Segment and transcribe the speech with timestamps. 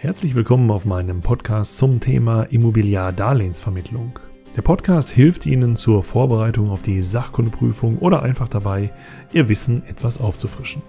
[0.00, 4.20] Herzlich willkommen auf meinem Podcast zum Thema Immobiliardarlehensvermittlung.
[4.56, 8.92] Der Podcast hilft Ihnen zur Vorbereitung auf die Sachkundeprüfung oder einfach dabei,
[9.32, 10.82] Ihr Wissen etwas aufzufrischen.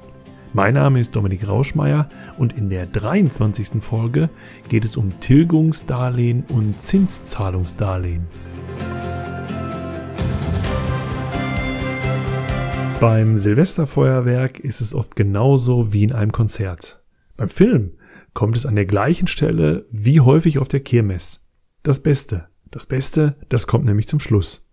[0.53, 3.81] Mein Name ist Dominik Rauschmeier und in der 23.
[3.81, 4.29] Folge
[4.67, 8.27] geht es um Tilgungsdarlehen und Zinszahlungsdarlehen.
[12.99, 17.01] Beim Silvesterfeuerwerk ist es oft genauso wie in einem Konzert.
[17.37, 17.93] Beim Film
[18.39, 21.45] kommt es an der gleichen Stelle wie häufig auf der Kirmes.
[21.83, 24.65] Das Beste, das Beste, das kommt nämlich zum Schluss.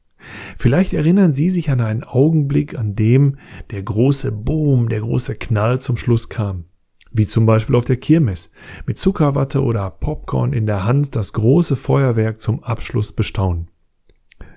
[0.56, 3.38] Vielleicht erinnern Sie sich an einen Augenblick, an dem
[3.72, 6.66] der große Boom, der große Knall zum Schluss kam.
[7.10, 8.50] Wie zum Beispiel auf der Kirmes,
[8.86, 13.72] mit Zuckerwatte oder Popcorn in der Hand das große Feuerwerk zum Abschluss bestaunen.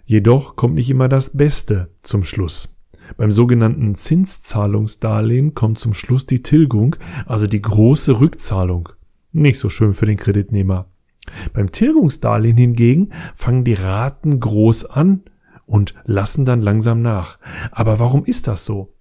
[0.05, 2.77] Jedoch kommt nicht immer das Beste zum Schluss.
[3.17, 6.95] Beim sogenannten Zinszahlungsdarlehen kommt zum Schluss die Tilgung,
[7.25, 8.89] also die große Rückzahlung.
[9.31, 10.89] Nicht so schön für den Kreditnehmer.
[11.53, 15.23] Beim Tilgungsdarlehen hingegen fangen die Raten groß an
[15.65, 17.37] und lassen dann langsam nach.
[17.71, 18.95] Aber warum ist das so?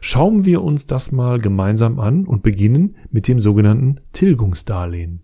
[0.00, 5.22] Schauen wir uns das mal gemeinsam an und beginnen mit dem sogenannten Tilgungsdarlehen.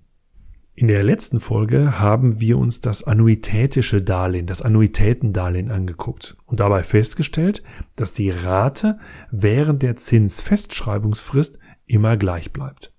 [0.74, 6.84] In der letzten Folge haben wir uns das annuitätische Darlehen, das Annuitätendarlehen angeguckt und dabei
[6.84, 7.64] festgestellt,
[7.96, 8.98] dass die Rate
[9.32, 12.92] während der Zinsfestschreibungsfrist immer gleich bleibt.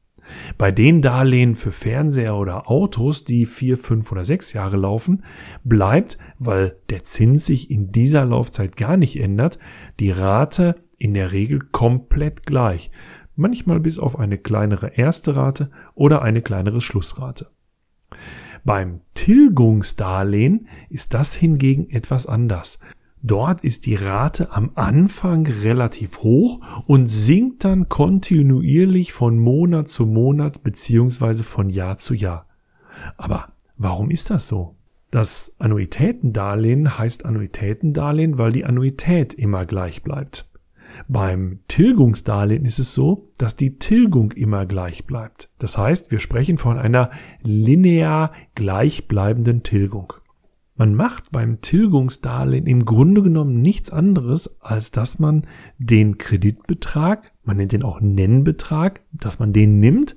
[0.57, 5.23] Bei den Darlehen für Fernseher oder Autos, die vier, fünf oder sechs Jahre laufen,
[5.63, 9.59] bleibt, weil der Zins sich in dieser Laufzeit gar nicht ändert,
[9.99, 12.91] die Rate in der Regel komplett gleich,
[13.35, 17.47] manchmal bis auf eine kleinere erste Rate oder eine kleinere Schlussrate.
[18.65, 22.79] Beim Tilgungsdarlehen ist das hingegen etwas anders.
[23.21, 30.05] Dort ist die Rate am Anfang relativ hoch und sinkt dann kontinuierlich von Monat zu
[30.05, 32.47] Monat beziehungsweise von Jahr zu Jahr.
[33.17, 34.75] Aber warum ist das so?
[35.11, 40.49] Das Annuitätendarlehen heißt Annuitätendarlehen, weil die Annuität immer gleich bleibt.
[41.07, 45.49] Beim Tilgungsdarlehen ist es so, dass die Tilgung immer gleich bleibt.
[45.57, 47.09] Das heißt, wir sprechen von einer
[47.41, 50.13] linear gleichbleibenden Tilgung.
[50.79, 55.45] Man macht beim Tilgungsdarlehen im Grunde genommen nichts anderes, als dass man
[55.77, 60.15] den Kreditbetrag, man nennt den auch Nennbetrag, dass man den nimmt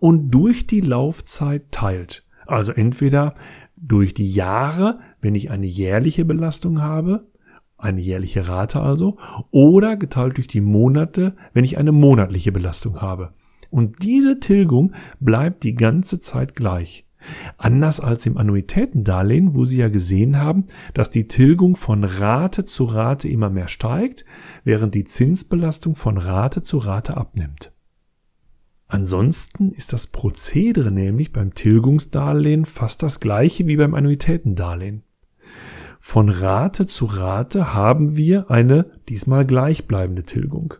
[0.00, 2.26] und durch die Laufzeit teilt.
[2.44, 3.34] Also entweder
[3.74, 7.30] durch die Jahre, wenn ich eine jährliche Belastung habe,
[7.78, 9.16] eine jährliche Rate also,
[9.50, 13.32] oder geteilt durch die Monate, wenn ich eine monatliche Belastung habe.
[13.70, 17.06] Und diese Tilgung bleibt die ganze Zeit gleich.
[17.58, 22.84] Anders als im Annuitätendarlehen, wo Sie ja gesehen haben, dass die Tilgung von Rate zu
[22.84, 24.24] Rate immer mehr steigt,
[24.64, 27.72] während die Zinsbelastung von Rate zu Rate abnimmt.
[28.88, 35.02] Ansonsten ist das Prozedere nämlich beim Tilgungsdarlehen fast das gleiche wie beim Annuitätendarlehen.
[35.98, 40.74] Von Rate zu Rate haben wir eine diesmal gleichbleibende Tilgung.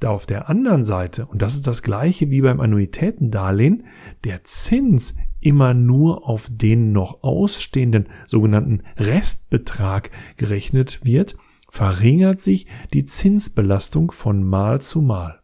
[0.00, 3.84] Da auf der anderen Seite, und das ist das gleiche wie beim Annuitätendarlehen,
[4.24, 11.36] der Zins immer nur auf den noch ausstehenden sogenannten Restbetrag gerechnet wird,
[11.70, 15.38] verringert sich die Zinsbelastung von Mal zu Mal.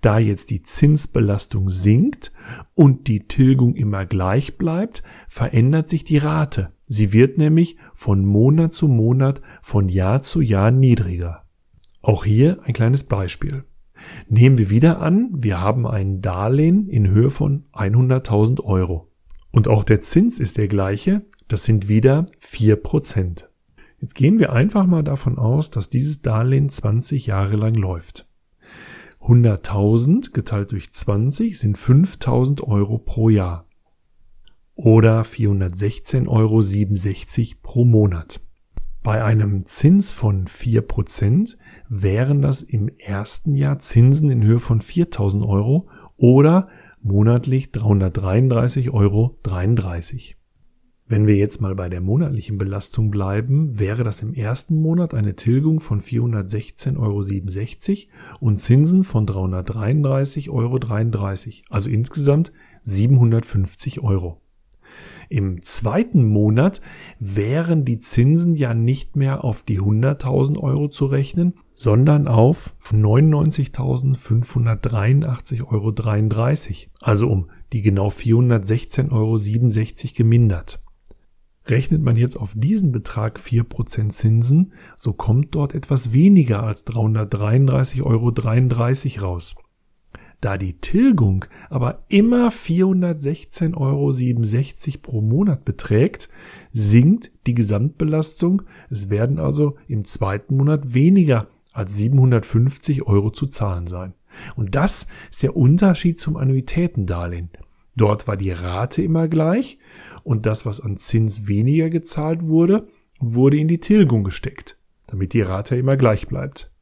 [0.00, 2.32] Da jetzt die Zinsbelastung sinkt
[2.72, 6.72] und die Tilgung immer gleich bleibt, verändert sich die Rate.
[6.88, 11.44] Sie wird nämlich von Monat zu Monat, von Jahr zu Jahr niedriger.
[12.00, 13.64] Auch hier ein kleines Beispiel.
[14.28, 19.10] Nehmen wir wieder an, wir haben ein Darlehen in Höhe von 100.000 Euro.
[19.50, 23.44] Und auch der Zins ist der gleiche, das sind wieder 4%.
[24.00, 28.26] Jetzt gehen wir einfach mal davon aus, dass dieses Darlehen 20 Jahre lang läuft.
[29.20, 33.66] 100.000 geteilt durch 20 sind 5.000 Euro pro Jahr
[34.74, 36.60] oder 416,67 Euro
[37.62, 38.40] pro Monat.
[39.04, 41.58] Bei einem Zins von 4%
[41.90, 46.64] wären das im ersten Jahr Zinsen in Höhe von 4.000 Euro oder
[47.02, 49.36] monatlich 333,33 Euro.
[51.06, 55.36] Wenn wir jetzt mal bei der monatlichen Belastung bleiben, wäre das im ersten Monat eine
[55.36, 57.20] Tilgung von 416,67 Euro
[58.40, 60.78] und Zinsen von 333,33 Euro,
[61.68, 62.52] also insgesamt
[62.84, 64.40] 750 Euro.
[65.34, 66.80] Im zweiten Monat
[67.18, 75.72] wären die Zinsen ja nicht mehr auf die 100.000 Euro zu rechnen, sondern auf 99.583,33
[75.72, 75.92] Euro,
[77.00, 79.36] also um die genau 416,67 Euro
[80.14, 80.80] gemindert.
[81.66, 88.04] Rechnet man jetzt auf diesen Betrag 4% Zinsen, so kommt dort etwas weniger als 333,33
[88.04, 88.30] Euro
[89.32, 89.56] raus.
[90.44, 94.12] Da die Tilgung aber immer 416,67 Euro
[95.00, 96.28] pro Monat beträgt,
[96.70, 98.60] sinkt die Gesamtbelastung.
[98.90, 104.12] Es werden also im zweiten Monat weniger als 750 Euro zu zahlen sein.
[104.54, 107.48] Und das ist der Unterschied zum Annuitätendarlehen.
[107.96, 109.78] Dort war die Rate immer gleich
[110.24, 112.86] und das, was an Zins weniger gezahlt wurde,
[113.18, 116.73] wurde in die Tilgung gesteckt, damit die Rate immer gleich bleibt.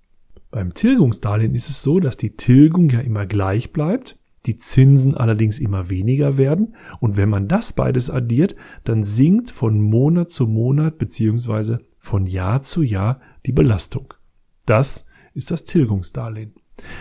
[0.53, 5.59] Beim Tilgungsdarlehen ist es so, dass die Tilgung ja immer gleich bleibt, die Zinsen allerdings
[5.59, 8.55] immer weniger werden und wenn man das beides addiert,
[8.85, 14.13] dann sinkt von Monat zu Monat beziehungsweise von Jahr zu Jahr die Belastung.
[14.67, 16.53] Das ist das Tilgungsdarlehen.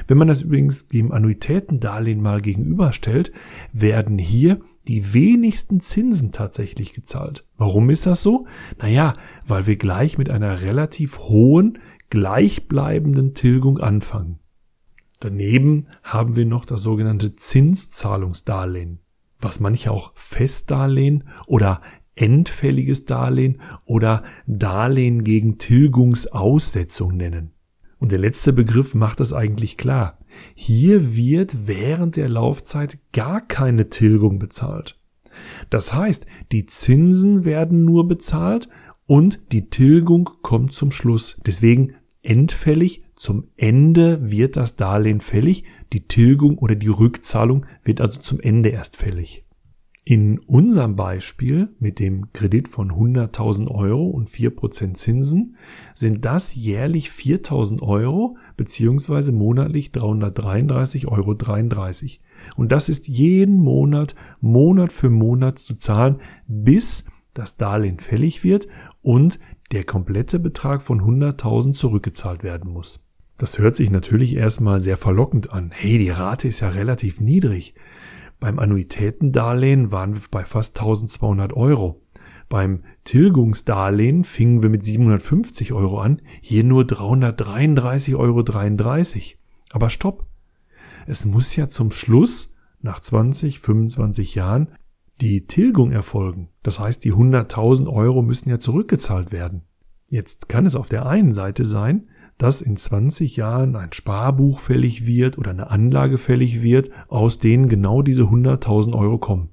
[0.07, 3.33] Wenn man das übrigens dem Annuitätendarlehen mal gegenüberstellt,
[3.73, 7.45] werden hier die wenigsten Zinsen tatsächlich gezahlt.
[7.57, 8.47] Warum ist das so?
[8.79, 9.13] Naja,
[9.45, 11.77] weil wir gleich mit einer relativ hohen,
[12.11, 14.37] gleichbleibenden Tilgung anfangen.
[15.19, 18.99] Daneben haben wir noch das sogenannte Zinszahlungsdarlehen,
[19.39, 21.81] was manche auch Festdarlehen oder
[22.15, 27.53] endfälliges Darlehen oder Darlehen gegen Tilgungsaussetzung nennen.
[27.97, 30.19] Und der letzte Begriff macht das eigentlich klar.
[30.53, 34.99] Hier wird während der Laufzeit gar keine Tilgung bezahlt.
[35.69, 38.69] Das heißt, die Zinsen werden nur bezahlt
[39.05, 41.39] und die Tilgung kommt zum Schluss.
[41.45, 45.63] Deswegen endfällig, zum Ende wird das Darlehen fällig,
[45.93, 49.45] die Tilgung oder die Rückzahlung wird also zum Ende erst fällig.
[50.03, 55.57] In unserem Beispiel mit dem Kredit von 100.000 Euro und 4% Zinsen
[55.93, 61.37] sind das jährlich 4.000 Euro beziehungsweise monatlich 333,33 Euro.
[62.55, 66.17] Und das ist jeden Monat, Monat für Monat zu zahlen,
[66.47, 68.67] bis das Darlehen fällig wird
[69.03, 69.39] und
[69.71, 72.99] der komplette Betrag von 100.000 zurückgezahlt werden muss.
[73.37, 75.71] Das hört sich natürlich erstmal sehr verlockend an.
[75.73, 77.73] Hey, die Rate ist ja relativ niedrig.
[78.39, 82.01] Beim Annuitätendarlehen waren wir bei fast 1200 Euro.
[82.49, 88.43] Beim Tilgungsdarlehen fingen wir mit 750 Euro an, hier nur 333,33 Euro.
[89.71, 90.25] Aber stopp!
[91.07, 94.67] Es muss ja zum Schluss, nach 20, 25 Jahren,
[95.21, 96.49] die Tilgung erfolgen.
[96.63, 99.63] Das heißt, die 100.000 Euro müssen ja zurückgezahlt werden.
[100.09, 105.05] Jetzt kann es auf der einen Seite sein, dass in 20 Jahren ein Sparbuch fällig
[105.05, 109.49] wird oder eine Anlage fällig wird, aus denen genau diese 100.000 Euro kommen.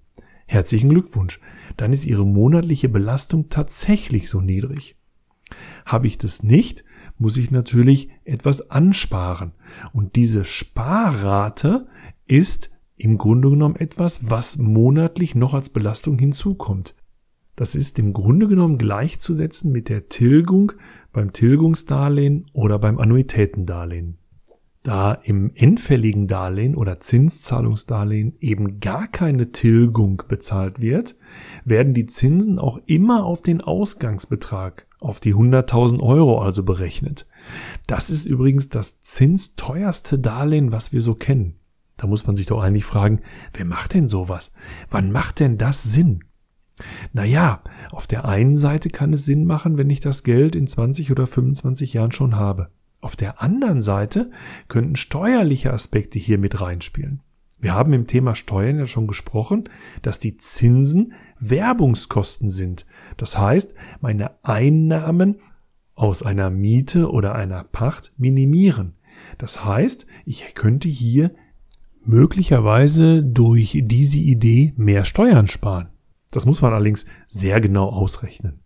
[0.47, 1.39] Herzlichen Glückwunsch.
[1.77, 4.97] Dann ist Ihre monatliche Belastung tatsächlich so niedrig.
[5.85, 6.85] Habe ich das nicht,
[7.19, 9.53] muss ich natürlich etwas ansparen.
[9.93, 11.87] Und diese Sparrate
[12.27, 16.95] ist im Grunde genommen etwas, was monatlich noch als Belastung hinzukommt.
[17.57, 20.73] Das ist im Grunde genommen gleichzusetzen mit der Tilgung
[21.13, 24.19] beim Tilgungsdarlehen oder beim Annuitätendarlehen.
[24.85, 31.17] Da im endfälligen Darlehen oder Zinszahlungsdarlehen eben gar keine Tilgung bezahlt wird,
[31.65, 37.27] werden die Zinsen auch immer auf den Ausgangsbetrag, auf die 100.000 Euro also berechnet.
[37.87, 41.59] Das ist übrigens das zinsteuerste Darlehen, was wir so kennen.
[41.99, 43.21] Da muss man sich doch eigentlich fragen,
[43.53, 44.53] wer macht denn sowas?
[44.89, 46.25] Wann macht denn das Sinn?
[47.13, 51.11] Naja, auf der einen Seite kann es Sinn machen, wenn ich das Geld in 20
[51.11, 52.71] oder 25 Jahren schon habe.
[53.01, 54.31] Auf der anderen Seite
[54.69, 57.21] könnten steuerliche Aspekte hier mit reinspielen.
[57.61, 59.69] Wir haben im Thema Steuern ja schon gesprochen,
[60.03, 62.87] dass die Zinsen Werbungskosten sind.
[63.17, 65.41] Das heißt, meine Einnahmen
[65.97, 68.95] aus einer Miete oder einer Pacht minimieren.
[69.39, 71.35] Das heißt, ich könnte hier
[72.09, 75.91] möglicherweise durch diese Idee mehr Steuern sparen.
[76.31, 78.61] Das muss man allerdings sehr genau ausrechnen.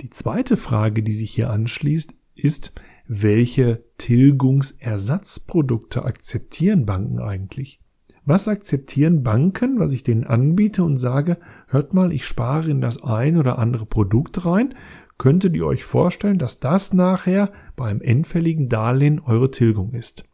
[0.00, 2.72] Die zweite Frage, die sich hier anschließt, ist,
[3.06, 7.78] welche Tilgungsersatzprodukte akzeptieren Banken eigentlich?
[8.24, 13.00] Was akzeptieren Banken, was ich denen anbiete und sage, hört mal, ich spare in das
[13.02, 14.74] ein oder andere Produkt rein,
[15.18, 20.24] könntet ihr euch vorstellen, dass das nachher beim endfälligen Darlehen eure Tilgung ist?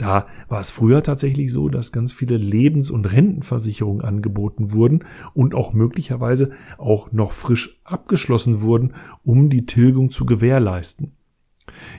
[0.00, 5.04] Da war es früher tatsächlich so, dass ganz viele Lebens- und Rentenversicherungen angeboten wurden
[5.34, 11.12] und auch möglicherweise auch noch frisch abgeschlossen wurden, um die Tilgung zu gewährleisten.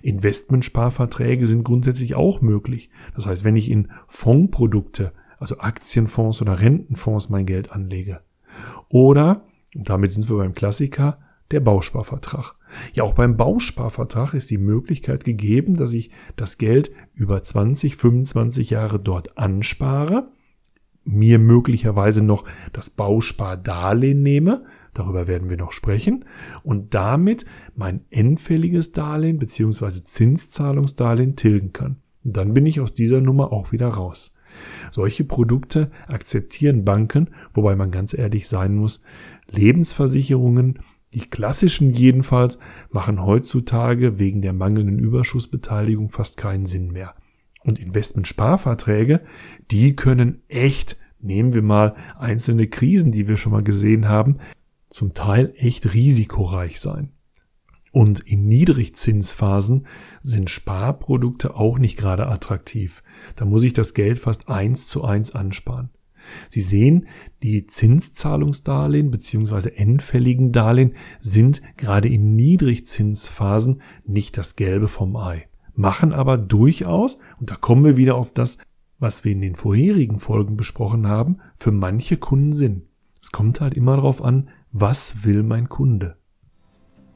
[0.01, 2.89] Investmentsparverträge sind grundsätzlich auch möglich.
[3.13, 8.21] Das heißt, wenn ich in Fondprodukte, also Aktienfonds oder Rentenfonds mein Geld anlege.
[8.89, 11.19] Oder, und damit sind wir beim Klassiker,
[11.51, 12.55] der Bausparvertrag.
[12.93, 18.69] Ja, auch beim Bausparvertrag ist die Möglichkeit gegeben, dass ich das Geld über 20, 25
[18.69, 20.29] Jahre dort anspare,
[21.03, 26.25] mir möglicherweise noch das Bauspardarlehen nehme, darüber werden wir noch sprechen,
[26.63, 30.03] und damit mein endfälliges Darlehen bzw.
[30.03, 31.97] Zinszahlungsdarlehen tilgen kann.
[32.23, 34.35] Und dann bin ich aus dieser Nummer auch wieder raus.
[34.91, 39.01] Solche Produkte akzeptieren Banken, wobei man ganz ehrlich sein muss,
[39.49, 40.79] Lebensversicherungen,
[41.13, 47.15] die klassischen jedenfalls, machen heutzutage wegen der mangelnden Überschussbeteiligung fast keinen Sinn mehr.
[47.63, 49.21] Und Investmentsparverträge,
[49.69, 54.37] die können echt, nehmen wir mal einzelne Krisen, die wir schon mal gesehen haben,
[54.89, 57.11] zum Teil echt risikoreich sein.
[57.91, 59.85] Und in Niedrigzinsphasen
[60.23, 63.03] sind Sparprodukte auch nicht gerade attraktiv.
[63.35, 65.89] Da muss ich das Geld fast eins zu eins ansparen.
[66.49, 67.07] Sie sehen,
[67.43, 69.69] die Zinszahlungsdarlehen bzw.
[69.75, 77.51] endfälligen Darlehen sind gerade in Niedrigzinsphasen nicht das Gelbe vom Ei, machen aber durchaus, und
[77.51, 78.57] da kommen wir wieder auf das,
[78.99, 82.83] was wir in den vorherigen Folgen besprochen haben, für manche Kunden Sinn.
[83.21, 86.17] Es kommt halt immer darauf an, was will mein Kunde.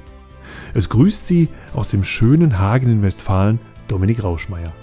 [0.74, 4.74] Es grüßt Sie aus dem schönen Hagen in Westfalen Dominik Rauschmeier.